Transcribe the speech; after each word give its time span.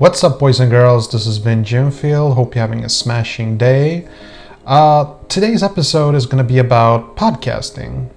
What's 0.00 0.24
up, 0.24 0.38
boys 0.38 0.60
and 0.60 0.70
girls? 0.70 1.10
This 1.10 1.26
is 1.26 1.36
Vin 1.36 1.62
Jimfield. 1.62 2.32
Hope 2.32 2.54
you're 2.54 2.62
having 2.62 2.86
a 2.86 2.88
smashing 2.88 3.58
day. 3.58 4.08
Uh, 4.64 5.14
today's 5.28 5.62
episode 5.62 6.14
is 6.14 6.24
going 6.24 6.42
to 6.42 6.52
be 6.52 6.58
about 6.58 7.18
podcasting, 7.18 8.08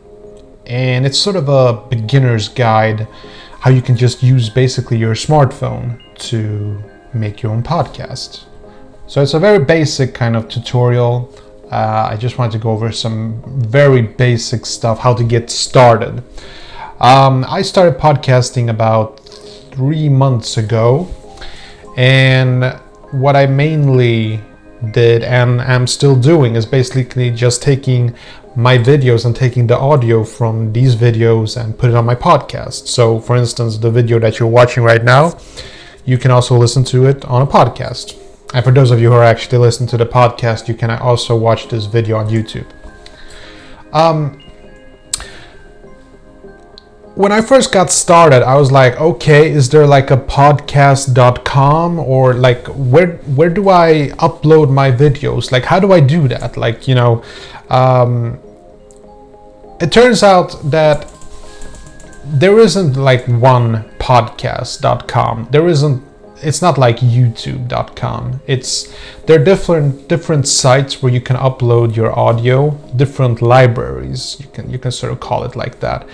and 0.66 1.05
it's 1.05 1.20
sort 1.20 1.36
of 1.36 1.50
a 1.50 1.73
beginner's 1.89 2.48
guide 2.48 3.05
how 3.59 3.70
you 3.70 3.82
can 3.82 3.98
just 3.98 4.23
use 4.23 4.50
basically 4.50 4.96
your 4.98 5.14
smartphone 5.14 6.00
to 6.20 6.82
make 7.14 7.41
your 7.43 7.52
own 7.52 7.64
podcast. 7.64 8.45
So 9.07 9.21
it's 9.21 9.34
a 9.34 9.39
very 9.39 9.59
basic 9.59 10.13
kind 10.13 10.38
of 10.38 10.47
tutorial. 10.47 11.36
Uh, 11.70 12.07
I 12.11 12.15
just 12.15 12.38
wanted 12.38 12.54
to 12.54 12.59
go 12.59 12.70
over 12.71 12.93
some 12.93 13.43
very 13.61 14.04
basic 14.04 14.65
stuff, 14.65 15.00
how 15.00 15.13
to 15.15 15.23
get 15.25 15.50
started. 15.50 16.23
Um, 17.02 17.45
I 17.50 17.62
started 17.62 18.00
podcasting 18.00 18.70
about 18.70 19.20
three 19.73 20.08
months 20.08 20.55
ago 20.55 21.09
and 21.95 22.79
what 23.11 23.35
I 23.35 23.45
mainly 23.45 24.41
did 24.91 25.23
and 25.23 25.61
am 25.61 25.88
still 25.88 26.16
doing 26.16 26.55
is 26.55 26.66
basically 26.66 27.31
just 27.31 27.61
taking 27.61 28.16
my 28.55 28.77
videos 28.77 29.25
and 29.25 29.35
taking 29.35 29.67
the 29.67 29.77
audio 29.77 30.23
from 30.23 30.73
these 30.73 30.95
videos 30.95 31.59
and 31.59 31.77
put 31.77 31.89
it 31.89 31.95
on 31.95 32.05
my 32.05 32.16
podcast. 32.16 32.88
So, 32.88 33.19
for 33.19 33.35
instance, 33.35 33.77
the 33.77 33.89
video 33.89 34.19
that 34.19 34.39
you're 34.39 34.49
watching 34.49 34.83
right 34.83 35.03
now, 35.03 35.38
you 36.05 36.17
can 36.17 36.31
also 36.31 36.57
listen 36.57 36.83
to 36.85 37.05
it 37.05 37.23
on 37.25 37.41
a 37.41 37.47
podcast. 37.47 38.19
And 38.53 38.63
for 38.63 38.71
those 38.71 38.91
of 38.91 38.99
you 38.99 39.09
who 39.09 39.16
are 39.16 39.23
actually 39.23 39.57
listening 39.57 39.89
to 39.89 39.97
the 39.97 40.05
podcast, 40.05 40.67
you 40.67 40.75
can 40.75 40.91
also 40.91 41.35
watch 41.35 41.69
this 41.69 41.85
video 41.85 42.17
on 42.17 42.27
YouTube. 42.30 42.67
Um, 43.94 44.42
when 47.16 47.31
I 47.31 47.41
first 47.41 47.72
got 47.72 47.91
started, 47.91 48.41
I 48.44 48.55
was 48.55 48.72
like, 48.72 49.00
okay, 49.00 49.52
is 49.52 49.69
there 49.69 49.86
like 49.86 50.09
a 50.09 50.17
podcast.com 50.17 52.00
or 52.00 52.33
like 52.33 52.66
where 52.67 53.17
where 53.36 53.50
do 53.50 53.69
I 53.69 54.09
upload 54.17 54.72
my 54.72 54.92
videos? 54.92 55.52
Like 55.52 55.64
how 55.64 55.80
do 55.80 55.91
I 55.94 56.00
do 56.00 56.28
that? 56.28 56.58
Like, 56.58 56.88
you 56.88 56.95
know, 56.95 57.23
um, 57.69 58.39
it 59.80 59.91
turns 59.91 60.23
out 60.23 60.59
that 60.72 61.08
there 62.25 62.58
isn't 62.58 62.95
like 62.95 63.28
one 63.28 63.84
podcast.com. 64.00 65.50
There 65.52 65.67
isn't 65.67 66.03
it's 66.44 66.61
not 66.61 66.78
like 66.78 66.97
youtube.com 66.97 68.41
it's 68.47 68.94
there 69.28 69.39
are 69.39 69.44
different 69.44 70.09
different 70.09 70.45
sites 70.45 71.02
where 71.02 71.11
you 71.11 71.22
can 71.22 71.38
upload 71.38 71.95
your 71.95 72.17
audio 72.19 72.72
different 72.97 73.41
libraries 73.41 74.36
you 74.41 74.47
can 74.47 74.69
you 74.69 74.78
can 74.78 74.91
sort 74.91 75.11
of 75.11 75.22
call 75.22 75.45
it 75.45 75.56
like 75.56 75.80
that 75.80 76.06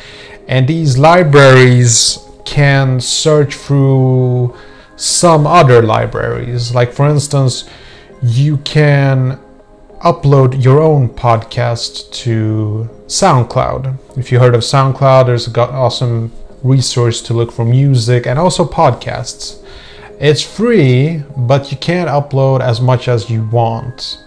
and 0.49 0.67
these 0.67 0.97
libraries 0.97 2.19
can 2.43 2.99
search 2.99 3.55
through 3.55 4.53
some 4.97 5.47
other 5.47 5.81
libraries 5.81 6.75
like 6.75 6.91
for 6.91 7.07
instance 7.07 7.69
you 8.21 8.57
can 8.57 9.39
upload 9.99 10.63
your 10.63 10.81
own 10.81 11.09
podcast 11.09 12.09
to 12.11 12.89
SoundCloud. 13.07 13.97
If 14.17 14.31
you 14.31 14.39
heard 14.39 14.55
of 14.55 14.61
SoundCloud, 14.61 15.25
there's 15.25 15.47
an 15.47 15.55
awesome 15.57 16.31
resource 16.63 17.21
to 17.23 17.33
look 17.33 17.51
for 17.51 17.65
music 17.65 18.25
and 18.25 18.39
also 18.39 18.65
podcasts. 18.65 19.61
It's 20.19 20.41
free, 20.41 21.23
but 21.35 21.71
you 21.71 21.77
can't 21.77 22.09
upload 22.09 22.61
as 22.61 22.79
much 22.79 23.07
as 23.07 23.29
you 23.29 23.43
want. 23.49 24.23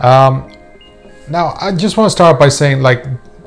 Um, 0.00 0.52
now, 1.28 1.54
I 1.60 1.72
just 1.72 1.96
want 1.96 2.06
to 2.06 2.10
start 2.10 2.38
by 2.38 2.48
saying, 2.48 2.82
like, 2.82 3.04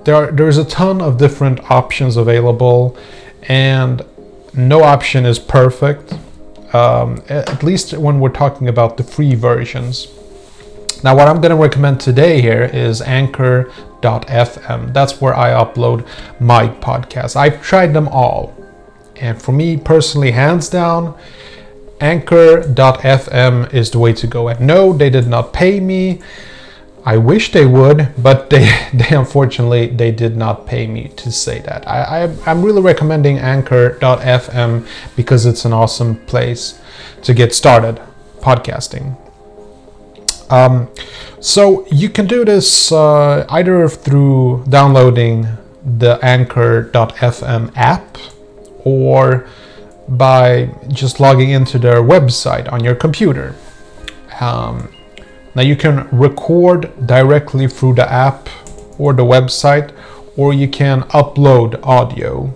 there 0.07 0.15
are, 0.15 0.31
there's 0.31 0.57
a 0.57 0.63
ton 0.63 1.01
of 1.01 1.17
different 1.17 1.69
options 1.69 2.15
available, 2.15 2.97
and 3.43 4.05
no 4.53 4.81
option 4.81 5.25
is 5.25 5.37
perfect. 5.37 6.13
Um, 6.73 7.21
at 7.27 7.61
least 7.61 7.91
when 7.93 8.21
we're 8.21 8.29
talking 8.29 8.69
about 8.69 8.95
the 8.95 9.03
free 9.03 9.35
versions. 9.35 10.07
Now, 11.03 11.13
what 11.13 11.27
I'm 11.27 11.41
going 11.41 11.49
to 11.49 11.61
recommend 11.61 11.99
today 11.99 12.41
here 12.41 12.63
is 12.63 13.01
Anchor.fm. 13.01 14.93
That's 14.93 15.19
where 15.19 15.35
I 15.35 15.49
upload 15.49 16.07
my 16.39 16.69
podcasts. 16.69 17.35
I've 17.35 17.61
tried 17.61 17.93
them 17.93 18.07
all, 18.07 18.55
and 19.17 19.41
for 19.41 19.51
me 19.51 19.75
personally, 19.75 20.31
hands 20.31 20.69
down, 20.69 21.17
Anchor.fm 21.99 23.73
is 23.73 23.91
the 23.91 23.99
way 23.99 24.13
to 24.13 24.25
go. 24.25 24.47
And 24.47 24.61
no, 24.61 24.93
they 24.93 25.09
did 25.09 25.27
not 25.27 25.51
pay 25.51 25.81
me. 25.81 26.21
I 27.07 27.15
wish 27.15 27.53
they 27.53 27.65
would, 27.65 28.09
but 28.17 28.49
they, 28.49 28.69
they 28.93 29.15
unfortunately 29.15 29.87
they 29.87 30.11
did 30.11 30.35
not 30.35 30.67
pay 30.67 30.87
me 30.87 31.07
to 31.15 31.31
say 31.31 31.59
that. 31.59 31.87
I, 31.87 32.25
I 32.25 32.51
am 32.51 32.61
really 32.61 32.81
recommending 32.81 33.37
Anchor.fm 33.37 34.85
because 35.15 35.45
it's 35.45 35.63
an 35.63 35.71
awesome 35.71 36.17
place 36.25 36.77
to 37.23 37.33
get 37.33 37.55
started 37.55 38.01
podcasting. 38.41 39.15
Um, 40.49 40.89
so 41.39 41.87
you 41.87 42.09
can 42.09 42.27
do 42.27 42.43
this 42.43 42.91
uh, 42.91 43.45
either 43.51 43.87
through 43.87 44.65
downloading 44.67 45.47
the 45.85 46.19
Anchor.fm 46.21 47.71
app 47.77 48.17
or 48.83 49.47
by 50.09 50.69
just 50.89 51.21
logging 51.21 51.51
into 51.51 51.79
their 51.79 52.01
website 52.01 52.69
on 52.69 52.83
your 52.83 52.95
computer. 52.95 53.55
Um, 54.41 54.89
now 55.57 55.63
you 55.63 55.75
can 55.75 56.07
record 56.11 57.07
directly 57.07 57.67
through 57.67 57.95
the 57.95 58.07
app 58.07 58.47
or 58.99 59.11
the 59.11 59.23
website, 59.23 59.91
or 60.35 60.53
you 60.53 60.67
can 60.67 61.01
upload 61.21 61.79
audio. 61.81 62.53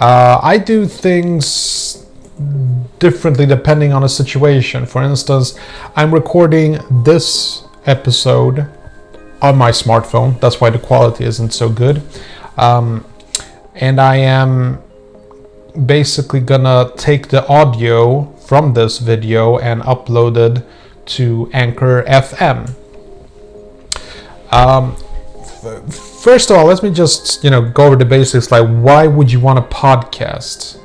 Uh, 0.00 0.40
I 0.42 0.58
do 0.58 0.84
things 0.84 2.04
differently 2.98 3.46
depending 3.46 3.92
on 3.92 4.02
a 4.02 4.08
situation. 4.08 4.84
For 4.84 5.04
instance, 5.04 5.56
I'm 5.94 6.12
recording 6.12 6.80
this 7.04 7.62
episode 7.86 8.68
on 9.40 9.56
my 9.56 9.70
smartphone. 9.70 10.40
That's 10.40 10.60
why 10.60 10.70
the 10.70 10.80
quality 10.80 11.22
isn't 11.22 11.52
so 11.52 11.68
good. 11.68 12.02
Um, 12.56 13.04
and 13.76 14.00
I 14.00 14.16
am 14.16 14.82
basically 15.86 16.40
gonna 16.40 16.90
take 16.96 17.28
the 17.28 17.46
audio 17.46 18.24
from 18.48 18.74
this 18.74 18.98
video 18.98 19.58
and 19.58 19.82
upload 19.82 20.36
it 20.36 20.66
to 21.06 21.50
Anchor 21.52 22.02
FM. 22.04 22.74
Um, 24.50 24.96
first 26.22 26.50
of 26.50 26.56
all, 26.56 26.66
let 26.66 26.82
me 26.82 26.90
just 26.90 27.42
you 27.42 27.50
know 27.50 27.62
go 27.62 27.86
over 27.86 27.96
the 27.96 28.04
basics. 28.04 28.50
Like, 28.50 28.68
why 28.68 29.06
would 29.06 29.30
you 29.32 29.40
want 29.40 29.58
a 29.58 29.62
podcast? 29.62 30.78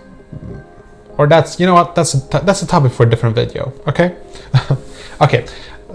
Or 1.17 1.27
that's 1.27 1.59
you 1.59 1.65
know 1.65 1.73
what 1.73 1.95
that's 1.95 2.13
a 2.13 2.29
t- 2.29 2.45
that's 2.45 2.61
a 2.61 2.67
topic 2.67 2.91
for 2.91 3.03
a 3.03 3.09
different 3.09 3.35
video. 3.35 3.73
Okay, 3.87 4.15
okay. 5.21 5.45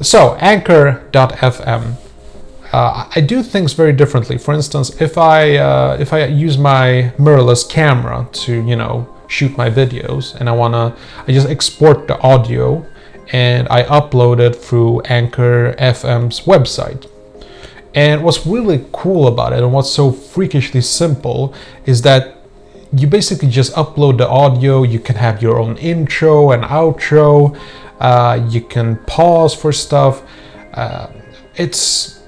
So 0.03 0.35
Anchor.fm 0.41 1.97
uh, 2.75 3.09
I 3.15 3.21
do 3.21 3.41
things 3.45 3.73
very 3.73 3.93
differently. 3.93 4.37
For 4.37 4.53
instance, 4.53 5.01
if 5.01 5.17
I 5.17 5.57
uh, 5.57 5.97
if 6.01 6.13
I 6.13 6.25
use 6.25 6.59
my 6.59 7.13
mirrorless 7.19 7.63
camera 7.69 8.29
to 8.45 8.53
you 8.53 8.75
know 8.75 9.09
shoot 9.29 9.57
my 9.57 9.71
videos, 9.71 10.35
and 10.35 10.49
I 10.49 10.53
wanna, 10.53 10.97
I 11.29 11.33
just 11.33 11.49
export 11.49 12.09
the 12.09 12.19
audio 12.19 12.85
and 13.33 13.69
I 13.69 13.83
upload 13.85 14.39
it 14.39 14.57
through 14.57 15.01
Anchor 15.03 15.75
FM's 15.79 16.41
website. 16.41 17.09
And 17.95 18.25
what's 18.25 18.45
really 18.47 18.85
cool 18.93 19.29
about 19.29 19.53
it, 19.53 19.61
and 19.61 19.73
what's 19.73 19.91
so 19.91 20.11
freakishly 20.11 20.81
simple, 20.81 21.55
is 21.87 22.03
that 22.03 22.37
you 22.93 23.07
basically 23.07 23.49
just 23.49 23.73
upload 23.75 24.19
the 24.19 24.29
audio. 24.29 24.83
You 24.83 24.99
can 24.99 25.17
have 25.17 25.43
your 25.43 25.59
own 25.59 25.77
intro 25.79 26.51
and 26.51 26.65
outro. 26.65 27.59
Uh, 28.01 28.47
you 28.51 28.61
can 28.61 28.97
pause 29.07 29.55
for 29.55 29.73
stuff. 29.73 30.23
Uh, 30.73 31.09
it's 31.57 32.21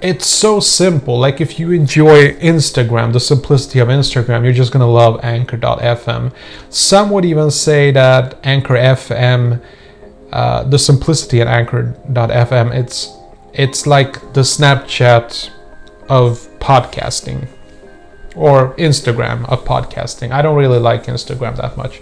it's 0.00 0.26
so 0.26 0.58
simple. 0.58 1.16
Like 1.18 1.40
if 1.40 1.60
you 1.60 1.70
enjoy 1.70 2.34
Instagram, 2.34 3.12
the 3.12 3.20
simplicity 3.20 3.78
of 3.78 3.86
Instagram, 3.86 4.42
you're 4.42 4.52
just 4.52 4.72
gonna 4.72 4.90
love 4.90 5.20
Anchor.fm. 5.22 6.32
Some 6.70 7.10
would 7.10 7.24
even 7.24 7.52
say 7.52 7.92
that 7.92 8.38
Anchor 8.42 8.74
FM, 8.74 9.62
uh, 10.32 10.64
the 10.64 10.78
simplicity 10.78 11.40
at 11.40 11.46
Anchor.fm, 11.46 12.74
it's 12.74 13.10
it's 13.52 13.86
like 13.86 14.14
the 14.32 14.40
Snapchat 14.40 15.50
of 16.08 16.48
podcasting 16.58 17.48
or 18.34 18.74
Instagram 18.76 19.48
of 19.50 19.64
podcasting. 19.64 20.30
I 20.32 20.40
don't 20.40 20.56
really 20.56 20.78
like 20.78 21.04
Instagram 21.04 21.56
that 21.56 21.76
much, 21.76 22.00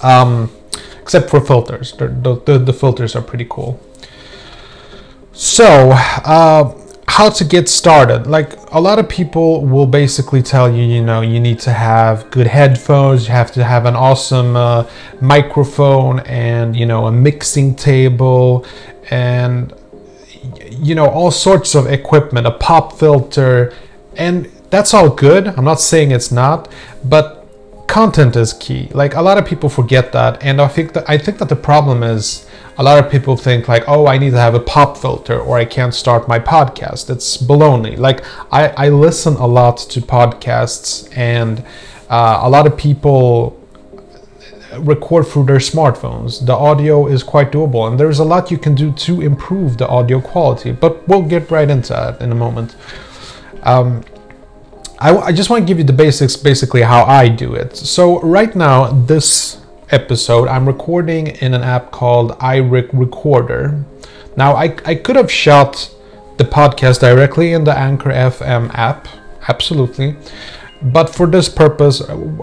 um, 0.00 0.50
except 1.00 1.30
for 1.30 1.40
filters. 1.40 1.92
The, 1.92 2.08
the, 2.44 2.58
the 2.58 2.72
filters 2.72 3.14
are 3.14 3.22
pretty 3.22 3.46
cool. 3.48 3.80
So, 5.32 5.92
uh, 5.92 6.74
how 7.12 7.28
to 7.28 7.44
get 7.44 7.68
started. 7.68 8.26
Like 8.26 8.54
a 8.72 8.80
lot 8.80 8.98
of 8.98 9.06
people 9.06 9.66
will 9.66 9.86
basically 9.86 10.42
tell 10.42 10.74
you 10.74 10.82
you 10.82 11.02
know 11.02 11.20
you 11.20 11.40
need 11.40 11.60
to 11.60 11.70
have 11.70 12.30
good 12.30 12.46
headphones 12.46 13.26
you 13.26 13.32
have 13.32 13.52
to 13.52 13.62
have 13.62 13.84
an 13.84 13.94
awesome 13.94 14.56
uh, 14.56 14.88
microphone 15.20 16.20
and 16.20 16.74
you 16.74 16.86
know 16.86 17.06
a 17.06 17.12
mixing 17.12 17.74
table 17.74 18.64
and 19.10 19.74
you 20.70 20.94
know 20.94 21.06
all 21.06 21.30
sorts 21.30 21.74
of 21.74 21.86
equipment 21.86 22.46
a 22.46 22.50
pop 22.50 22.98
filter. 22.98 23.74
And 24.16 24.46
that's 24.70 24.94
all 24.94 25.10
good. 25.10 25.48
I'm 25.48 25.66
not 25.66 25.80
saying 25.80 26.12
it's 26.12 26.32
not 26.32 26.72
but 27.04 27.46
content 27.88 28.36
is 28.36 28.54
key. 28.54 28.88
Like 28.94 29.14
a 29.14 29.20
lot 29.20 29.36
of 29.36 29.44
people 29.44 29.68
forget 29.68 30.12
that, 30.12 30.42
and 30.42 30.62
I 30.62 30.68
think 30.68 30.94
that 30.94 31.04
I 31.14 31.18
think 31.18 31.36
that 31.40 31.50
the 31.50 31.60
problem 31.70 32.02
is 32.02 32.48
a 32.78 32.82
lot 32.82 33.04
of 33.04 33.10
people 33.10 33.36
think 33.36 33.68
like, 33.68 33.84
oh, 33.86 34.06
I 34.06 34.18
need 34.18 34.30
to 34.30 34.38
have 34.38 34.54
a 34.54 34.60
pop 34.60 34.96
filter 34.96 35.38
or 35.38 35.58
I 35.58 35.64
can't 35.64 35.94
start 35.94 36.28
my 36.28 36.38
podcast. 36.38 37.10
It's 37.10 37.36
baloney. 37.36 37.98
Like 37.98 38.24
I, 38.50 38.68
I 38.68 38.88
listen 38.88 39.34
a 39.34 39.46
lot 39.46 39.76
to 39.78 40.00
podcasts, 40.00 41.14
and 41.16 41.64
uh, 42.08 42.40
a 42.42 42.50
lot 42.50 42.66
of 42.66 42.76
people 42.76 43.58
record 44.78 45.26
through 45.26 45.44
their 45.44 45.58
smartphones. 45.58 46.44
The 46.44 46.54
audio 46.54 47.06
is 47.06 47.22
quite 47.22 47.52
doable, 47.52 47.88
and 47.88 48.00
there's 48.00 48.18
a 48.18 48.24
lot 48.24 48.50
you 48.50 48.58
can 48.58 48.74
do 48.74 48.92
to 48.92 49.20
improve 49.20 49.78
the 49.78 49.88
audio 49.88 50.20
quality. 50.20 50.72
But 50.72 51.06
we'll 51.08 51.22
get 51.22 51.50
right 51.50 51.68
into 51.68 51.92
that 51.92 52.20
in 52.22 52.32
a 52.32 52.34
moment. 52.34 52.74
Um, 53.62 54.02
I, 54.98 55.16
I 55.16 55.32
just 55.32 55.50
want 55.50 55.62
to 55.62 55.66
give 55.66 55.78
you 55.78 55.84
the 55.84 55.92
basics, 55.92 56.36
basically 56.36 56.82
how 56.82 57.04
I 57.04 57.28
do 57.28 57.54
it. 57.54 57.76
So 57.76 58.20
right 58.20 58.54
now, 58.54 58.90
this 58.92 59.61
episode, 59.92 60.48
I'm 60.48 60.66
recording 60.66 61.28
in 61.28 61.54
an 61.54 61.62
app 61.62 61.90
called 61.90 62.32
iRig 62.38 62.88
Recorder. 62.92 63.84
Now, 64.36 64.54
I, 64.54 64.74
I 64.86 64.94
could 64.94 65.16
have 65.16 65.30
shot 65.30 65.94
the 66.38 66.44
podcast 66.44 67.00
directly 67.00 67.52
in 67.52 67.64
the 67.64 67.78
Anchor 67.78 68.10
FM 68.10 68.74
app, 68.74 69.06
absolutely. 69.48 70.16
But 70.80 71.10
for 71.14 71.26
this 71.26 71.48
purpose, 71.48 72.00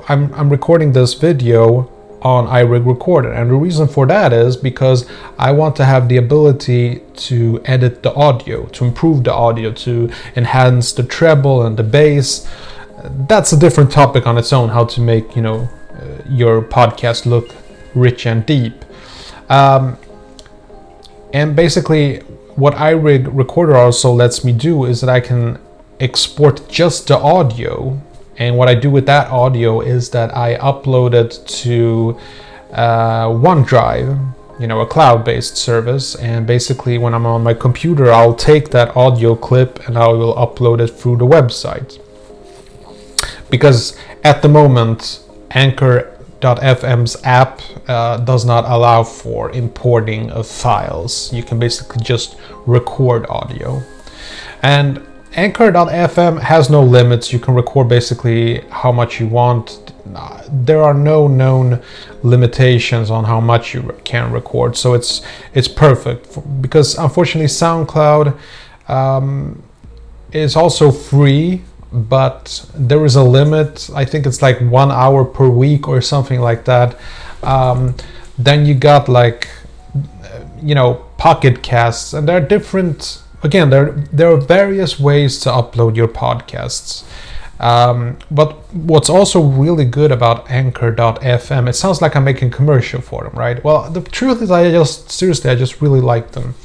I'm, 0.07 0.33
I'm 0.33 0.49
recording 0.49 0.93
this 0.93 1.15
video 1.15 1.91
on 2.21 2.47
iRig 2.47 2.85
Recorder. 2.85 3.33
And 3.33 3.49
the 3.49 3.55
reason 3.55 3.87
for 3.87 4.05
that 4.05 4.31
is 4.31 4.55
because 4.55 5.09
I 5.37 5.51
want 5.51 5.75
to 5.77 5.85
have 5.85 6.07
the 6.07 6.17
ability 6.17 7.01
to 7.15 7.61
edit 7.65 8.03
the 8.03 8.13
audio, 8.13 8.67
to 8.67 8.85
improve 8.85 9.23
the 9.23 9.33
audio, 9.33 9.71
to 9.71 10.11
enhance 10.35 10.93
the 10.93 11.03
treble 11.03 11.65
and 11.65 11.75
the 11.77 11.83
bass. 11.83 12.47
That's 13.03 13.53
a 13.53 13.59
different 13.59 13.91
topic 13.91 14.27
on 14.27 14.37
its 14.37 14.53
own, 14.53 14.69
how 14.69 14.85
to 14.85 15.01
make, 15.01 15.35
you 15.35 15.41
know, 15.41 15.69
your 16.29 16.61
podcast 16.61 17.25
look 17.25 17.55
rich 17.95 18.25
and 18.25 18.45
deep. 18.45 18.85
Um, 19.49 19.97
and 21.33 21.55
basically, 21.55 22.19
what 22.55 22.73
iRig 22.75 23.29
Recorder 23.31 23.75
also 23.75 24.11
lets 24.11 24.43
me 24.43 24.51
do 24.51 24.85
is 24.85 25.01
that 25.01 25.09
I 25.09 25.19
can 25.19 25.59
export 25.99 26.67
just 26.69 27.07
the 27.07 27.17
audio 27.17 28.01
and 28.39 28.57
what 28.57 28.69
I 28.69 28.75
do 28.75 28.89
with 28.89 29.05
that 29.07 29.29
audio 29.29 29.81
is 29.81 30.11
that 30.11 30.35
I 30.35 30.55
upload 30.55 31.13
it 31.13 31.45
to 31.63 32.17
uh, 32.71 33.27
OneDrive, 33.27 34.33
you 34.61 34.65
know, 34.67 34.79
a 34.79 34.87
cloud-based 34.87 35.57
service. 35.57 36.15
And 36.15 36.47
basically, 36.47 36.97
when 36.97 37.13
I'm 37.13 37.25
on 37.25 37.43
my 37.43 37.53
computer, 37.53 38.09
I'll 38.09 38.33
take 38.33 38.69
that 38.69 38.95
audio 38.95 39.35
clip 39.35 39.85
and 39.87 39.97
I 39.97 40.07
will 40.07 40.33
upload 40.35 40.79
it 40.79 40.87
through 40.87 41.17
the 41.17 41.25
website. 41.25 41.99
Because 43.49 43.97
at 44.23 44.41
the 44.41 44.47
moment, 44.47 45.21
Anchor.fm's 46.41 47.17
app 47.23 47.61
uh, 47.87 48.17
does 48.17 48.45
not 48.45 48.65
allow 48.65 49.03
for 49.03 49.51
importing 49.51 50.31
of 50.31 50.47
files. 50.47 51.33
You 51.33 51.43
can 51.43 51.59
basically 51.59 52.03
just 52.03 52.37
record 52.65 53.25
audio. 53.29 53.81
And 54.61 55.05
Anchor.fm 55.35 56.39
has 56.41 56.69
no 56.69 56.81
limits. 56.81 57.31
You 57.31 57.39
can 57.39 57.53
record 57.53 57.87
basically 57.87 58.61
how 58.69 58.91
much 58.91 59.19
you 59.19 59.27
want. 59.27 59.93
There 60.49 60.81
are 60.81 60.93
no 60.93 61.27
known 61.27 61.81
limitations 62.23 63.11
on 63.11 63.25
how 63.25 63.39
much 63.39 63.75
you 63.75 63.95
can 64.03 64.31
record, 64.31 64.75
so 64.75 64.95
it's 64.95 65.21
it's 65.53 65.67
perfect. 65.67 66.61
Because 66.61 66.97
unfortunately, 66.97 67.47
SoundCloud 67.47 68.35
um, 68.87 69.61
is 70.31 70.55
also 70.55 70.89
free, 70.91 71.61
but 71.91 72.69
there 72.75 73.03
is 73.05 73.15
a 73.15 73.23
limit. 73.23 73.89
I 73.95 74.05
think 74.05 74.25
it's 74.25 74.41
like 74.41 74.59
one 74.59 74.91
hour 74.91 75.25
per 75.25 75.49
week 75.49 75.87
or 75.87 76.01
something 76.01 76.39
like 76.39 76.65
that. 76.65 76.99
Um, 77.43 77.95
then 78.37 78.65
you 78.65 78.73
got 78.73 79.09
like 79.09 79.49
you 80.61 80.75
know 80.75 81.05
Pocket 81.17 81.63
Casts, 81.63 82.13
and 82.13 82.27
there 82.27 82.37
are 82.37 82.47
different 82.47 83.21
again, 83.43 83.69
there 83.69 83.91
there 84.11 84.31
are 84.31 84.37
various 84.37 84.99
ways 84.99 85.39
to 85.41 85.49
upload 85.49 85.95
your 85.95 86.07
podcasts. 86.07 87.03
Um, 87.59 88.17
but 88.31 88.53
what's 88.73 89.09
also 89.09 89.41
really 89.41 89.83
good 89.83 90.13
about 90.13 90.49
Anchor.fm, 90.49 91.67
it 91.67 91.73
sounds 91.73 92.01
like 92.01 92.15
I'm 92.15 92.23
making 92.23 92.51
commercial 92.51 93.01
for 93.01 93.25
them, 93.25 93.33
right? 93.33 93.61
Well, 93.61 93.89
the 93.91 93.99
truth 93.99 94.41
is, 94.41 94.49
I 94.49 94.71
just 94.71 95.11
seriously, 95.11 95.51
I 95.51 95.55
just 95.55 95.81
really 95.81 95.99
like 95.99 96.31
them. 96.31 96.55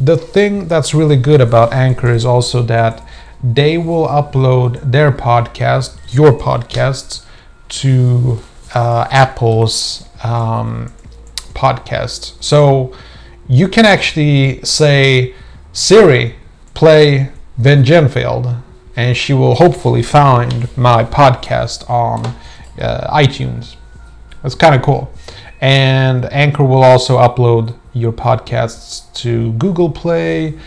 The 0.00 0.16
thing 0.16 0.66
that's 0.66 0.94
really 0.94 1.18
good 1.18 1.42
about 1.42 1.74
Anchor 1.74 2.10
is 2.10 2.24
also 2.24 2.62
that 2.62 3.06
they 3.42 3.78
will 3.78 4.06
upload 4.06 4.92
their 4.92 5.10
podcast, 5.12 5.96
your 6.12 6.32
podcasts, 6.32 7.24
to 7.68 8.40
uh, 8.74 9.06
Apple's 9.10 10.08
um, 10.22 10.92
podcast. 11.54 12.42
So 12.42 12.94
you 13.48 13.68
can 13.68 13.84
actually 13.86 14.62
say, 14.62 15.34
Siri, 15.72 16.36
play 16.74 17.30
Vin 17.58 17.82
Genfield, 17.82 18.60
and 18.96 19.16
she 19.16 19.32
will 19.32 19.54
hopefully 19.54 20.02
find 20.02 20.76
my 20.76 21.04
podcast 21.04 21.88
on 21.88 22.26
uh, 22.80 23.14
iTunes. 23.14 23.76
That's 24.42 24.54
kind 24.54 24.74
of 24.74 24.82
cool. 24.82 25.12
And 25.60 26.24
Anchor 26.32 26.64
will 26.64 26.82
also 26.82 27.18
upload 27.18 27.76
your 27.92 28.12
podcasts 28.12 29.12
to 29.14 29.52
Google 29.54 29.90
Play 29.90 30.58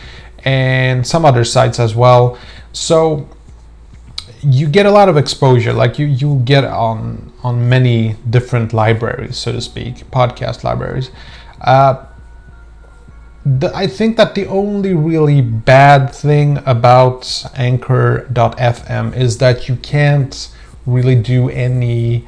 and 0.46 1.06
some 1.06 1.26
other 1.26 1.44
sites 1.44 1.80
as 1.80 1.96
well. 1.96 2.38
So 2.74 3.30
you 4.42 4.68
get 4.68 4.86
a 4.86 4.92
lot 4.92 5.10
of 5.10 5.18
exposure 5.18 5.74
like 5.74 5.98
you 5.98 6.06
you 6.06 6.42
get 6.44 6.66
on 6.66 7.32
on 7.44 7.70
many 7.70 8.16
different 8.30 8.74
libraries 8.74 9.38
so 9.38 9.52
to 9.52 9.62
speak 9.62 9.96
podcast 10.12 10.64
libraries 10.64 11.12
uh, 11.62 12.06
the, 13.46 13.74
I 13.76 13.88
think 13.88 14.18
that 14.18 14.36
the 14.36 14.46
only 14.48 14.94
really 14.94 15.42
bad 15.42 16.14
thing 16.14 16.60
about 16.66 17.46
Anchor.fm 17.56 19.16
is 19.16 19.38
that 19.40 19.68
you 19.68 19.76
can't 19.78 20.50
really 20.86 21.16
do 21.16 21.50
any 21.50 22.26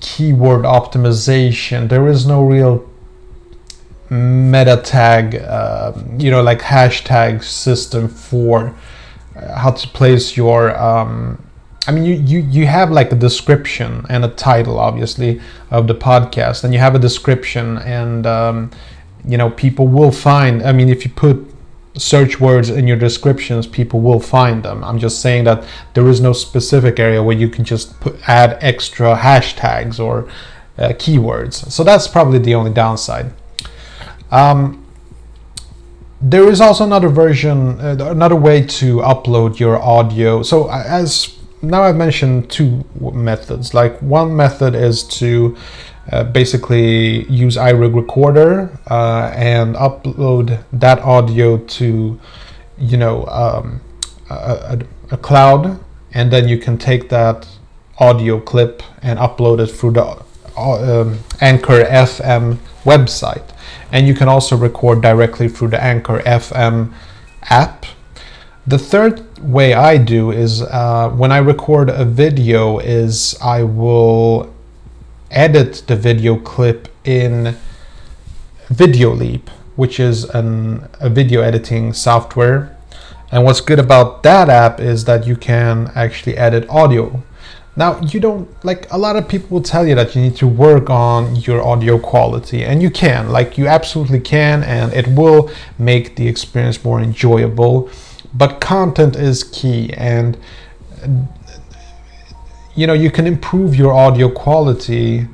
keyword 0.00 0.64
optimization. 0.64 1.88
There 1.88 2.08
is 2.08 2.26
no 2.26 2.44
real 2.44 2.88
meta 4.10 4.80
tag, 4.82 5.36
uh, 5.36 5.92
you 6.18 6.30
know, 6.30 6.42
like 6.42 6.60
hashtag 6.60 7.44
system 7.44 8.08
for 8.08 8.74
how 9.56 9.70
to 9.70 9.88
place 9.88 10.36
your. 10.36 10.76
Um, 10.78 11.42
I 11.88 11.92
mean, 11.92 12.04
you, 12.04 12.14
you, 12.14 12.40
you 12.40 12.66
have 12.66 12.90
like 12.90 13.12
a 13.12 13.14
description 13.14 14.04
and 14.08 14.24
a 14.24 14.28
title, 14.28 14.80
obviously, 14.80 15.40
of 15.70 15.86
the 15.86 15.94
podcast, 15.94 16.64
and 16.64 16.74
you 16.74 16.80
have 16.80 16.96
a 16.96 16.98
description 16.98 17.78
and 17.78 18.26
um, 18.26 18.72
you 19.26 19.36
know 19.36 19.50
people 19.50 19.88
will 19.88 20.12
find 20.12 20.62
i 20.62 20.72
mean 20.72 20.88
if 20.88 21.04
you 21.04 21.10
put 21.10 21.52
search 21.96 22.38
words 22.40 22.68
in 22.68 22.86
your 22.86 22.96
descriptions 22.96 23.66
people 23.66 24.00
will 24.00 24.20
find 24.20 24.62
them 24.62 24.84
i'm 24.84 24.98
just 24.98 25.20
saying 25.20 25.44
that 25.44 25.64
there 25.94 26.06
is 26.08 26.20
no 26.20 26.32
specific 26.32 26.98
area 26.98 27.22
where 27.22 27.36
you 27.36 27.48
can 27.48 27.64
just 27.64 27.98
put, 28.00 28.16
add 28.28 28.58
extra 28.60 29.16
hashtags 29.16 29.98
or 29.98 30.28
uh, 30.78 30.88
keywords 30.90 31.70
so 31.70 31.82
that's 31.82 32.06
probably 32.06 32.38
the 32.38 32.54
only 32.54 32.72
downside 32.72 33.32
um, 34.30 34.85
there 36.30 36.48
is 36.48 36.60
also 36.60 36.84
another 36.84 37.08
version 37.08 37.78
uh, 37.80 37.96
another 38.10 38.36
way 38.36 38.62
to 38.62 38.98
upload 38.98 39.58
your 39.58 39.80
audio 39.80 40.42
so 40.42 40.70
as 40.70 41.36
now 41.62 41.82
i've 41.82 41.96
mentioned 41.96 42.50
two 42.50 42.84
methods 43.12 43.74
like 43.74 44.00
one 44.00 44.34
method 44.34 44.74
is 44.74 45.02
to 45.02 45.56
uh, 46.12 46.22
basically 46.22 47.24
use 47.24 47.56
iRig 47.56 47.94
Recorder 47.94 48.78
uh, 48.88 49.32
and 49.34 49.74
upload 49.74 50.62
that 50.72 51.00
audio 51.00 51.58
to, 51.58 52.20
you 52.78 52.96
know, 52.96 53.26
um, 53.26 53.80
a, 54.30 54.78
a, 55.10 55.16
cloud, 55.16 55.80
and 56.12 56.32
then 56.32 56.48
you 56.48 56.58
can 56.58 56.78
take 56.78 57.08
that 57.08 57.48
audio 57.98 58.38
clip 58.38 58.82
and 59.02 59.18
upload 59.18 59.58
it 59.58 59.66
through 59.66 59.92
the 59.92 60.04
uh, 60.56 61.00
um, 61.00 61.18
Anchor 61.40 61.82
FM 61.84 62.58
website. 62.84 63.50
And 63.92 64.06
you 64.06 64.14
can 64.14 64.28
also 64.28 64.56
record 64.56 65.00
directly 65.00 65.48
through 65.48 65.68
the 65.68 65.82
Anchor 65.82 66.20
FM 66.20 66.92
app. 67.42 67.86
The 68.66 68.78
third 68.78 69.22
way 69.40 69.74
I 69.74 69.96
do 69.96 70.32
is 70.32 70.62
uh, 70.62 71.10
when 71.10 71.30
I 71.30 71.38
record 71.38 71.88
a 71.88 72.04
video 72.04 72.78
is 72.78 73.36
I 73.40 73.62
will 73.62 74.52
edit 75.30 75.84
the 75.86 75.96
video 75.96 76.36
clip 76.36 76.88
in 77.04 77.56
Videoleap, 78.68 79.48
which 79.76 80.00
is 80.00 80.24
an, 80.24 80.88
a 81.00 81.08
video 81.08 81.40
editing 81.42 81.92
software. 81.92 82.76
And 83.30 83.44
what's 83.44 83.60
good 83.60 83.78
about 83.78 84.24
that 84.24 84.48
app 84.48 84.80
is 84.80 85.04
that 85.04 85.26
you 85.26 85.36
can 85.36 85.92
actually 85.94 86.36
edit 86.36 86.68
audio. 86.68 87.22
Now, 87.78 88.00
you 88.00 88.20
don't 88.20 88.48
like 88.64 88.90
a 88.90 88.96
lot 88.96 89.16
of 89.16 89.28
people 89.28 89.48
will 89.50 89.62
tell 89.62 89.86
you 89.86 89.94
that 89.94 90.16
you 90.16 90.22
need 90.22 90.36
to 90.36 90.46
work 90.46 90.88
on 90.88 91.36
your 91.36 91.62
audio 91.62 91.98
quality, 91.98 92.64
and 92.64 92.82
you 92.82 92.90
can, 92.90 93.30
like, 93.30 93.58
you 93.58 93.66
absolutely 93.66 94.20
can, 94.20 94.62
and 94.62 94.92
it 94.94 95.06
will 95.08 95.50
make 95.78 96.16
the 96.16 96.26
experience 96.26 96.82
more 96.82 97.00
enjoyable. 97.00 97.90
But 98.32 98.60
content 98.60 99.14
is 99.14 99.44
key, 99.44 99.92
and 99.92 100.38
you 102.74 102.86
know 102.86 102.92
you 102.92 103.10
can 103.10 103.26
improve 103.26 103.74
your 103.74 103.92
audio 103.92 104.28
quality 104.28 105.26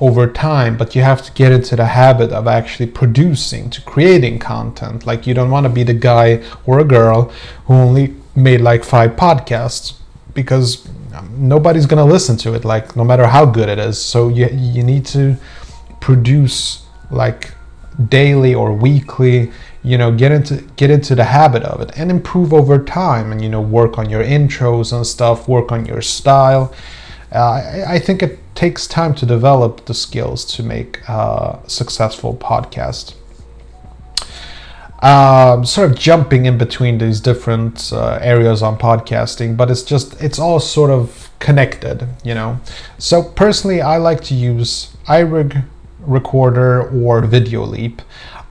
over 0.00 0.26
time 0.26 0.76
but 0.76 0.94
you 0.94 1.02
have 1.02 1.22
to 1.22 1.32
get 1.32 1.52
into 1.52 1.76
the 1.76 1.86
habit 1.86 2.30
of 2.30 2.46
actually 2.46 2.86
producing 2.86 3.68
to 3.70 3.80
creating 3.82 4.38
content 4.38 5.06
like 5.06 5.26
you 5.26 5.34
don't 5.34 5.50
want 5.50 5.64
to 5.64 5.70
be 5.70 5.82
the 5.82 5.94
guy 5.94 6.42
or 6.66 6.78
a 6.78 6.84
girl 6.84 7.32
who 7.66 7.74
only 7.74 8.14
made 8.34 8.60
like 8.60 8.84
five 8.84 9.12
podcasts 9.12 9.94
because 10.34 10.88
nobody's 11.30 11.86
going 11.86 12.04
to 12.04 12.12
listen 12.12 12.36
to 12.38 12.54
it 12.54 12.64
like 12.64 12.96
no 12.96 13.04
matter 13.04 13.26
how 13.26 13.44
good 13.44 13.68
it 13.68 13.78
is. 13.78 14.00
So 14.00 14.28
you 14.28 14.48
you 14.52 14.82
need 14.82 15.06
to 15.06 15.36
produce 16.00 16.86
like 17.10 17.54
daily 18.08 18.54
or 18.54 18.72
weekly 18.72 19.52
you 19.84 19.96
know 19.96 20.10
get 20.10 20.32
into 20.32 20.56
get 20.76 20.90
into 20.90 21.14
the 21.14 21.24
habit 21.24 21.62
of 21.62 21.80
it 21.80 21.96
and 21.96 22.10
improve 22.10 22.52
over 22.52 22.82
time 22.82 23.30
and 23.30 23.40
you 23.40 23.48
know 23.48 23.60
work 23.60 23.98
on 23.98 24.10
your 24.10 24.24
intros 24.24 24.92
and 24.92 25.06
stuff 25.06 25.46
work 25.48 25.70
on 25.70 25.86
your 25.86 26.00
style. 26.00 26.74
Uh, 27.32 27.38
I, 27.38 27.94
I, 27.94 27.98
think 27.98 28.22
it 28.22 28.38
takes 28.54 28.86
time 28.86 29.12
to 29.16 29.26
develop 29.26 29.86
the 29.86 29.94
skills 29.94 30.44
to 30.54 30.62
make 30.62 31.00
a 31.08 31.58
successful 31.66 32.36
podcast 32.36 33.14
um, 35.04 35.64
sort 35.64 35.90
of 35.90 35.98
jumping 35.98 36.46
in 36.46 36.56
between 36.58 36.98
these 36.98 37.20
different 37.20 37.92
uh, 37.92 38.18
areas 38.22 38.62
on 38.62 38.76
podcasting 38.78 39.56
but 39.56 39.70
it's 39.70 39.82
just 39.82 40.20
it's 40.22 40.38
all 40.38 40.58
sort 40.58 40.90
of 40.90 41.30
connected 41.38 42.08
you 42.24 42.34
know 42.34 42.58
so 42.98 43.22
personally 43.22 43.80
i 43.80 43.96
like 43.96 44.22
to 44.22 44.34
use 44.34 44.96
irig 45.06 45.64
recorder 46.06 46.82
or 46.90 47.22
Videoleap 47.22 48.00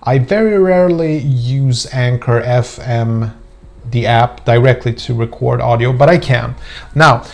I 0.05 0.19
very 0.19 0.57
rarely 0.59 1.17
use 1.19 1.85
Anchor 1.93 2.41
FM, 2.41 3.33
the 3.89 4.05
app, 4.05 4.43
directly 4.43 4.93
to 4.93 5.13
record 5.13 5.61
audio, 5.61 5.93
but 5.93 6.09
I 6.09 6.17
can. 6.17 6.55
Now, 6.93 7.25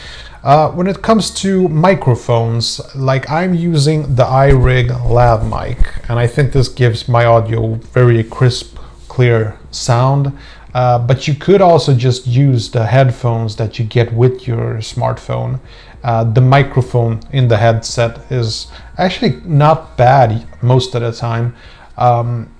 uh, 0.43 0.69
when 0.69 0.85
it 0.85 1.01
comes 1.01 1.31
to 1.41 1.67
microphones, 1.67 2.79
like 2.95 3.27
I'm 3.27 3.55
using 3.55 4.15
the 4.15 4.23
iRig 4.23 4.89
Lav 5.09 5.49
mic, 5.49 5.79
and 6.07 6.19
I 6.19 6.27
think 6.27 6.53
this 6.53 6.69
gives 6.69 7.09
my 7.09 7.25
audio 7.25 7.73
very 7.91 8.23
crisp, 8.23 8.77
clear 9.09 9.59
sound. 9.71 10.37
Uh, 10.73 10.99
but 10.99 11.27
you 11.27 11.33
could 11.33 11.61
also 11.61 11.95
just 11.95 12.27
use 12.27 12.71
the 12.71 12.85
headphones 12.85 13.55
that 13.55 13.79
you 13.79 13.85
get 13.85 14.13
with 14.13 14.47
your 14.47 14.75
smartphone. 14.75 15.59
Uh, 16.03 16.23
the 16.23 16.41
microphone 16.41 17.19
in 17.33 17.47
the 17.47 17.57
headset 17.57 18.31
is 18.31 18.67
actually 18.97 19.41
not 19.43 19.97
bad 19.97 20.47
most 20.61 20.95
of 20.95 21.01
the 21.01 21.11
time. 21.11 21.55
Um, 21.97 22.53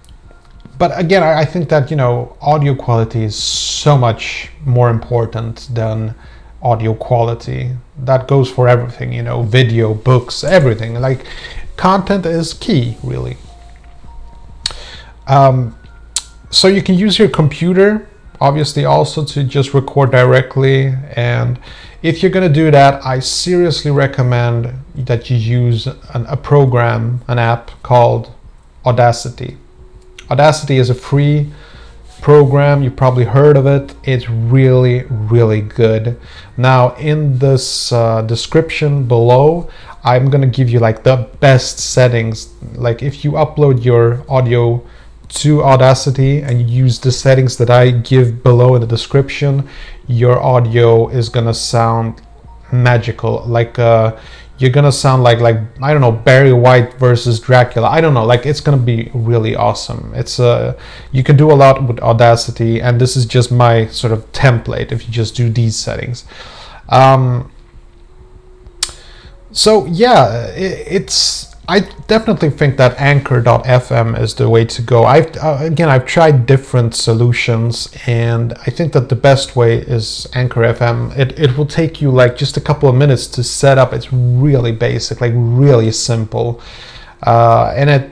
but 0.77 0.97
again, 0.97 1.23
I, 1.23 1.41
I 1.41 1.45
think 1.45 1.69
that 1.69 1.91
you 1.91 1.97
know 1.97 2.35
audio 2.41 2.73
quality 2.73 3.23
is 3.23 3.35
so 3.35 3.97
much 3.97 4.49
more 4.65 4.89
important 4.89 5.69
than 5.73 6.15
audio 6.61 6.93
quality. 6.93 7.71
That 7.97 8.27
goes 8.27 8.49
for 8.49 8.67
everything, 8.67 9.13
you 9.13 9.21
know, 9.21 9.43
video, 9.43 9.93
books, 9.93 10.43
everything. 10.43 10.95
Like 10.95 11.25
content 11.77 12.25
is 12.25 12.53
key, 12.53 12.97
really. 13.03 13.37
Um, 15.27 15.78
so 16.49 16.67
you 16.67 16.81
can 16.81 16.95
use 16.95 17.19
your 17.19 17.29
computer 17.29 18.07
obviously 18.41 18.85
also 18.85 19.23
to 19.25 19.43
just 19.43 19.73
record 19.73 20.11
directly 20.11 20.93
and 21.15 21.59
if 22.01 22.23
you're 22.23 22.31
going 22.31 22.47
to 22.47 22.53
do 22.53 22.71
that 22.71 23.05
i 23.05 23.19
seriously 23.19 23.91
recommend 23.91 24.73
that 24.95 25.29
you 25.29 25.37
use 25.37 25.87
an, 25.87 26.25
a 26.27 26.37
program 26.37 27.21
an 27.27 27.37
app 27.37 27.71
called 27.83 28.31
audacity 28.85 29.57
Audacity 30.29 30.77
is 30.77 30.91
a 30.91 30.95
free 30.95 31.51
program. 32.21 32.83
You 32.83 32.91
probably 32.91 33.25
heard 33.25 33.57
of 33.57 33.65
it. 33.65 33.95
It's 34.03 34.29
really, 34.29 35.05
really 35.09 35.61
good. 35.61 36.19
Now, 36.55 36.93
in 36.95 37.39
this 37.39 37.91
uh, 37.91 38.21
description 38.21 39.07
below, 39.07 39.69
I'm 40.03 40.29
gonna 40.29 40.47
give 40.47 40.69
you 40.69 40.79
like 40.79 41.03
the 41.03 41.27
best 41.39 41.79
settings. 41.79 42.53
Like 42.75 43.01
if 43.01 43.25
you 43.25 43.31
upload 43.31 43.83
your 43.83 44.23
audio 44.29 44.85
to 45.29 45.63
Audacity 45.63 46.41
and 46.41 46.69
use 46.69 46.99
the 46.99 47.11
settings 47.11 47.57
that 47.57 47.69
I 47.69 47.91
give 47.91 48.43
below 48.43 48.75
in 48.75 48.81
the 48.81 48.87
description, 48.87 49.69
your 50.07 50.41
audio 50.41 51.07
is 51.07 51.29
gonna 51.29 51.53
sound 51.53 52.21
magical. 52.71 53.43
Like 53.45 53.77
uh, 53.79 54.17
you're 54.57 54.71
gonna 54.71 54.91
sound 54.91 55.23
like 55.23 55.39
like 55.39 55.57
I 55.81 55.93
don't 55.93 56.01
know 56.01 56.11
Barry 56.11 56.53
White 56.53 56.95
versus 56.95 57.39
Dracula. 57.39 57.87
I 57.87 58.01
don't 58.01 58.13
know. 58.13 58.25
Like 58.25 58.45
it's 58.45 58.59
gonna 58.59 58.77
be 58.77 59.09
really 59.13 59.55
awesome. 59.55 60.11
It's 60.15 60.39
uh 60.39 60.77
you 61.11 61.23
can 61.23 61.37
do 61.37 61.51
a 61.51 61.53
lot 61.53 61.87
with 61.87 61.99
Audacity, 61.99 62.81
and 62.81 62.99
this 62.99 63.15
is 63.15 63.25
just 63.25 63.51
my 63.51 63.87
sort 63.87 64.11
of 64.11 64.29
template. 64.31 64.91
If 64.91 65.07
you 65.07 65.13
just 65.13 65.35
do 65.35 65.49
these 65.49 65.75
settings. 65.75 66.25
Um, 66.89 67.51
so 69.51 69.85
yeah, 69.85 70.47
it, 70.47 70.87
it's 70.87 71.48
I 71.69 71.81
definitely 72.07 72.49
think 72.49 72.77
that 72.77 72.99
Anchor.fm 72.99 74.19
is 74.19 74.33
the 74.33 74.49
way 74.49 74.65
to 74.65 74.81
go. 74.81 75.03
I've 75.03 75.37
uh, 75.37 75.59
again 75.61 75.87
I've 75.87 76.07
tried 76.07 76.47
different 76.47 76.95
solutions, 76.95 77.87
and 78.07 78.53
I 78.65 78.71
think 78.71 78.93
that 78.93 79.09
the 79.09 79.15
best 79.15 79.55
way 79.55 79.77
is 79.77 80.27
Anchor 80.33 80.61
FM. 80.61 81.15
It 81.15 81.37
it 81.37 81.55
will 81.55 81.67
take 81.67 82.01
you 82.01 82.09
like 82.09 82.35
just 82.35 82.57
a 82.57 82.61
couple 82.61 82.89
of 82.89 82.95
minutes 82.95 83.27
to 83.27 83.43
set 83.43 83.77
up. 83.77 83.93
It's 83.93 84.11
really 84.11 84.71
basic, 84.71 85.21
like 85.21 85.33
really 85.35 85.91
simple, 85.91 86.59
uh, 87.21 87.71
and 87.77 87.87
it 87.91 88.09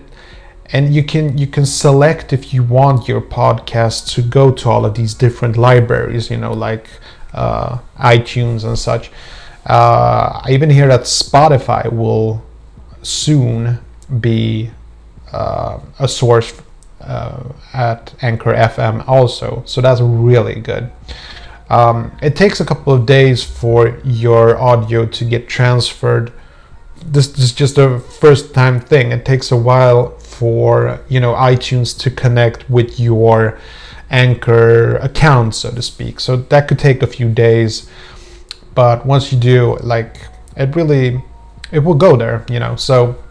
and 0.72 0.94
you 0.94 1.04
can 1.04 1.36
you 1.36 1.48
can 1.48 1.66
select 1.66 2.34
if 2.34 2.54
you 2.54 2.62
want 2.62 3.08
your 3.08 3.22
podcast 3.22 4.14
to 4.14 4.22
go 4.22 4.52
to 4.52 4.70
all 4.70 4.86
of 4.86 4.94
these 4.94 5.16
different 5.16 5.58
libraries. 5.58 6.30
You 6.30 6.38
know, 6.38 6.54
like 6.54 6.88
uh, 7.34 7.80
iTunes 7.98 8.64
and 8.64 8.78
such. 8.78 9.10
Uh, 9.66 10.42
I 10.46 10.52
even 10.52 10.70
hear 10.70 10.88
that 10.88 11.02
Spotify 11.02 11.92
will 11.92 12.47
soon 13.08 13.80
be 14.20 14.70
uh, 15.32 15.80
a 16.00 16.08
source 16.08 16.54
uh, 17.02 17.44
at 17.74 18.14
Anchor 18.22 18.54
FM 18.54 19.08
also. 19.08 19.64
So 19.66 19.82
that's 19.82 20.02
really 20.02 20.60
good. 20.60 20.92
Um, 21.70 22.18
it 22.22 22.36
takes 22.36 22.60
a 22.60 22.66
couple 22.66 22.94
of 22.94 23.06
days 23.06 23.44
for 23.44 24.00
your 24.04 24.58
audio 24.58 25.06
to 25.06 25.26
get 25.26 25.48
transferred. 25.48 26.32
This, 27.06 27.28
this 27.28 27.46
is 27.46 27.54
just 27.54 27.78
a 27.78 28.00
first 28.00 28.54
time 28.54 28.80
thing. 28.80 29.12
It 29.12 29.26
takes 29.26 29.52
a 29.52 29.58
while 29.58 30.18
for 30.20 31.00
you 31.10 31.20
know 31.20 31.34
iTunes 31.34 31.98
to 32.00 32.12
connect 32.12 32.70
with 32.70 33.00
your 33.00 33.60
Anchor 34.10 34.96
account, 34.98 35.56
so 35.56 35.72
to 35.72 35.82
speak. 35.82 36.20
So 36.20 36.38
that 36.38 36.68
could 36.68 36.80
take 36.80 37.04
a 37.04 37.08
few 37.08 37.30
days, 37.30 37.90
but 38.74 39.06
once 39.06 39.34
you 39.34 39.40
do, 39.40 39.78
like 39.78 40.18
it 40.56 40.76
really 40.76 41.22
it 41.72 41.80
will 41.80 41.96
go 41.96 42.16
there, 42.16 42.46
you 42.50 42.60
know. 42.60 42.76
So 42.76 43.22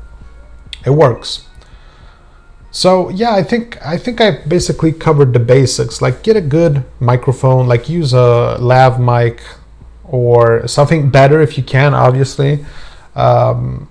it 0.84 0.90
works. 0.90 1.46
So 2.70 3.08
yeah, 3.08 3.34
I 3.34 3.42
think 3.42 3.78
I 3.84 3.96
think 3.96 4.20
I 4.20 4.44
basically 4.46 4.92
covered 4.92 5.32
the 5.32 5.38
basics. 5.38 6.02
Like 6.02 6.22
get 6.22 6.36
a 6.36 6.42
good 6.42 6.84
microphone, 7.00 7.66
like 7.66 7.88
use 7.88 8.12
a 8.12 8.58
lav 8.60 9.00
mic 9.00 9.40
or 10.04 10.68
something 10.68 11.08
better 11.10 11.40
if 11.40 11.56
you 11.56 11.64
can, 11.64 11.94
obviously. 11.94 12.66
Um, 13.14 13.88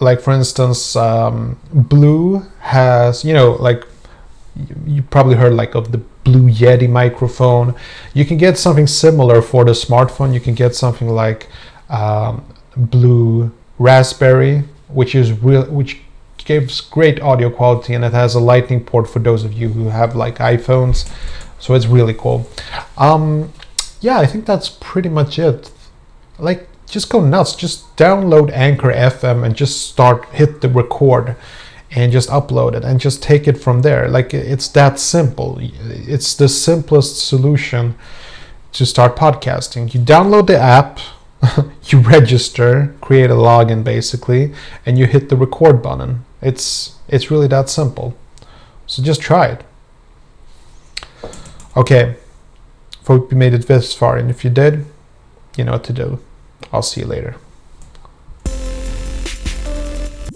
like 0.00 0.20
for 0.20 0.32
instance, 0.32 0.96
um, 0.96 1.60
Blue 1.72 2.44
has 2.58 3.24
you 3.24 3.32
know 3.32 3.52
like 3.52 3.86
you 4.84 5.02
probably 5.02 5.36
heard 5.36 5.54
like 5.54 5.76
of 5.76 5.92
the 5.92 5.98
Blue 6.24 6.50
Yeti 6.50 6.88
microphone. 6.88 7.76
You 8.12 8.24
can 8.24 8.38
get 8.38 8.58
something 8.58 8.88
similar 8.88 9.40
for 9.40 9.64
the 9.64 9.72
smartphone. 9.72 10.34
You 10.34 10.40
can 10.40 10.54
get 10.54 10.74
something 10.74 11.08
like 11.08 11.48
um, 11.88 12.44
Blue 12.76 13.52
Raspberry, 13.80 14.64
which 14.88 15.14
is 15.14 15.32
real, 15.32 15.64
which 15.64 15.98
gives 16.36 16.80
great 16.80 17.20
audio 17.20 17.50
quality, 17.50 17.94
and 17.94 18.04
it 18.04 18.12
has 18.12 18.34
a 18.34 18.40
Lightning 18.40 18.84
port 18.84 19.08
for 19.08 19.18
those 19.18 19.42
of 19.42 19.52
you 19.52 19.70
who 19.70 19.88
have 19.88 20.14
like 20.14 20.36
iPhones. 20.36 21.10
So 21.58 21.74
it's 21.74 21.86
really 21.86 22.14
cool. 22.14 22.48
Um, 22.96 23.52
yeah, 24.00 24.18
I 24.18 24.26
think 24.26 24.46
that's 24.46 24.68
pretty 24.68 25.08
much 25.08 25.38
it. 25.38 25.70
Like, 26.38 26.68
just 26.86 27.08
go 27.08 27.20
nuts. 27.20 27.54
Just 27.54 27.96
download 27.96 28.50
Anchor 28.52 28.92
FM 28.92 29.44
and 29.44 29.56
just 29.56 29.90
start 29.90 30.26
hit 30.26 30.60
the 30.60 30.68
record 30.68 31.36
and 31.90 32.12
just 32.12 32.28
upload 32.28 32.74
it 32.74 32.84
and 32.84 33.00
just 33.00 33.22
take 33.22 33.48
it 33.48 33.58
from 33.58 33.82
there. 33.82 34.08
Like 34.08 34.32
it's 34.32 34.68
that 34.68 34.98
simple. 34.98 35.58
It's 35.60 36.34
the 36.34 36.48
simplest 36.48 37.26
solution 37.26 37.96
to 38.72 38.86
start 38.86 39.16
podcasting. 39.16 39.92
You 39.92 40.00
download 40.00 40.46
the 40.46 40.58
app 40.58 41.00
you 41.84 42.00
register, 42.00 42.94
create 43.00 43.30
a 43.30 43.34
login 43.34 43.82
basically, 43.82 44.52
and 44.84 44.98
you 44.98 45.06
hit 45.06 45.28
the 45.28 45.36
record 45.36 45.82
button. 45.82 46.24
It's 46.42 46.96
it's 47.08 47.30
really 47.30 47.48
that 47.48 47.68
simple. 47.68 48.16
So 48.86 49.02
just 49.02 49.20
try 49.20 49.46
it. 49.46 49.64
Okay. 51.76 52.16
Hope 53.06 53.32
you 53.32 53.36
made 53.36 53.54
it 53.54 53.66
this 53.66 53.94
far, 53.94 54.16
and 54.18 54.30
if 54.30 54.44
you 54.44 54.50
did, 54.50 54.86
you 55.56 55.64
know 55.64 55.72
what 55.72 55.84
to 55.84 55.92
do. 55.92 56.20
I'll 56.72 56.82
see 56.82 57.00
you 57.00 57.06
later. 57.06 57.36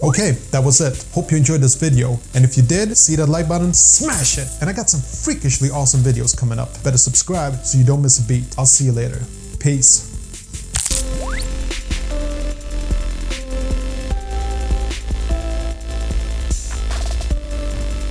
Okay, 0.03 0.31
that 0.51 0.63
was 0.63 0.81
it. 0.81 1.05
Hope 1.13 1.31
you 1.31 1.37
enjoyed 1.37 1.61
this 1.61 1.75
video. 1.75 2.19
And 2.33 2.43
if 2.43 2.57
you 2.57 2.63
did, 2.63 2.97
see 2.97 3.15
that 3.15 3.27
like 3.27 3.47
button, 3.47 3.73
smash 3.73 4.37
it. 4.37 4.47
And 4.61 4.69
I 4.69 4.73
got 4.73 4.89
some 4.89 5.01
freakishly 5.01 5.69
awesome 5.69 6.01
videos 6.01 6.37
coming 6.37 6.59
up. 6.59 6.69
Better 6.83 6.97
subscribe 6.97 7.55
so 7.65 7.77
you 7.77 7.85
don't 7.85 8.01
miss 8.01 8.23
a 8.23 8.27
beat. 8.27 8.53
I'll 8.57 8.65
see 8.65 8.85
you 8.85 8.91
later. 8.91 9.21
Peace. 9.59 10.14